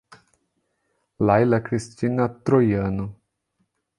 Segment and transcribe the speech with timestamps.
[1.19, 3.21] Laila Cristina Troiano